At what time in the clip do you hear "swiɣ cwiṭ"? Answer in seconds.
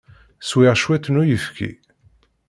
0.49-1.05